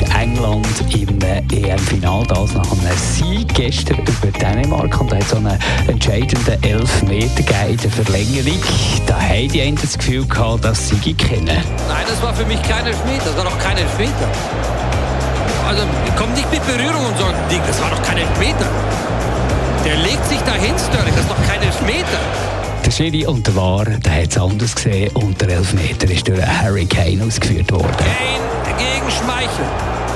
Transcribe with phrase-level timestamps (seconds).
[0.00, 5.00] ist England im EM-Final, das nach einem Sieg gestern über Dänemark.
[5.00, 8.60] Und hat so einen entscheidenden Elfmeter gegeben in der Verlängerung.
[9.06, 11.46] Da haben die einen das Gefühl gehabt, dass sie kennen.
[11.46, 13.24] Nein, das war für mich kein Elfmeter.
[13.24, 14.28] Das war doch kein Elfmeter.
[15.66, 15.82] Also,
[16.16, 18.66] kommt nicht mit Berührung und sagt, Ding, das war doch kein Elfmeter.
[19.84, 22.57] Der legt sich dahin, Sterling, das ist doch kein Elfmeter.
[22.84, 26.40] Der Schiri und der War, der hat es anders gesehen und der Elfmeter ist durch
[26.40, 27.96] Harry Kane ausgeführt worden.
[27.96, 30.07] Kane gegen Schmeichel.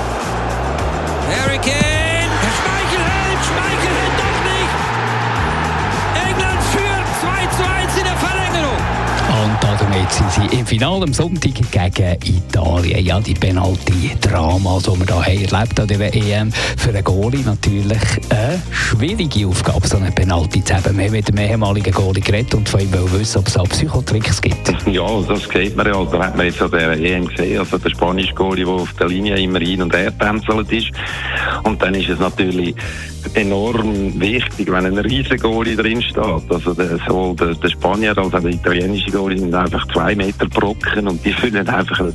[10.03, 13.05] Damit sind sie im Finale am Sonntag gegen Italien.
[13.05, 17.85] Ja, die Penalty-Dramas, die wir hier erlebt haben, der EM, für einen Goalie natürlich
[18.29, 20.97] eine schwierige Aufgabe, so einen Penalty zu haben.
[20.97, 23.69] Wir haben mit dem ehemaligen Goalie geredet und von ihm wollen wissen, ob es auch
[23.69, 24.67] Psychotricks gibt.
[24.87, 26.03] Ja, das sieht man ja.
[26.03, 27.59] Da hat man jetzt an der EM gesehen.
[27.59, 30.91] Also der spanische Goalie, der auf der Linie immer hin und her tänzelt ist.
[31.63, 32.75] Und dann ist es natürlich
[33.35, 36.17] enorm wichtig, wenn ein riesen Goalie drin steht.
[36.17, 41.07] Also sowohl der, der Spanier als auch der italienische Goalie sind einfach zwei Meter Brocken
[41.07, 42.05] und die füllen einfach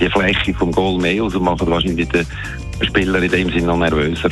[0.00, 2.26] die Fläche vom Goal mehr aus und machen wahrscheinlich den
[2.82, 4.30] Spieler in dem Sinne noch nervöser.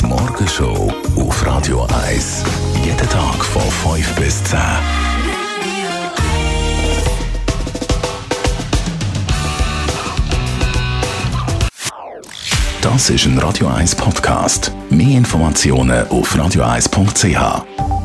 [0.00, 2.44] Die Morgenshow auf Radio 1.
[2.84, 3.62] Jeden Tag von
[3.94, 4.58] 5 bis 10.
[12.82, 14.72] Das ist ein Radio 1 Podcast.
[14.90, 17.97] Mehr Informationen auf radio1.ch.